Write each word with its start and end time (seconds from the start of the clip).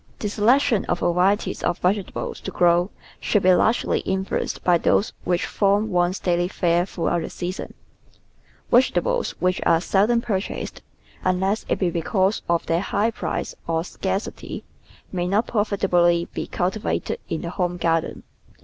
The 0.17 0.29
selection 0.29 0.83
of 0.85 1.01
varieties 1.01 1.61
of 1.61 1.77
vegetables 1.77 2.39
to 2.39 2.49
grow 2.49 2.89
should 3.19 3.43
be 3.43 3.53
largely 3.53 3.99
influenced 3.99 4.63
by 4.63 4.79
those 4.79 5.13
which 5.25 5.45
form 5.45 5.91
one's 5.91 6.17
daily 6.17 6.47
fare 6.47 6.87
throughout 6.87 7.21
the 7.21 7.29
season. 7.29 7.75
Vegetables 8.71 9.35
which 9.39 9.61
are 9.63 9.79
seldom 9.79 10.19
purchased— 10.19 10.81
unless 11.23 11.67
it 11.69 11.77
be 11.77 11.91
because 11.91 12.41
of 12.49 12.65
their 12.65 12.81
high 12.81 13.11
price 13.11 13.53
or 13.67 13.83
scarcity— 13.83 14.63
may 15.11 15.27
not 15.27 15.45
profitably 15.45 16.27
be 16.33 16.47
cultivated 16.47 17.19
in 17.29 17.41
the 17.43 17.51
home 17.51 17.77
garden. 17.77 18.23